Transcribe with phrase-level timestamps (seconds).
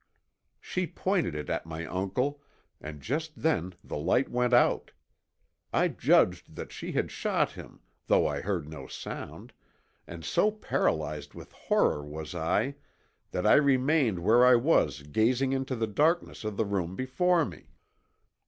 [0.59, 2.41] She pointed it at my uncle,
[2.81, 4.93] and just then the light went out.
[5.71, 9.53] I judged that she had shot him, though I heard no sound,
[10.07, 12.77] and so paralyzed with horror was I
[13.29, 17.67] that I remained where I was gazing into the darkness of the room before me.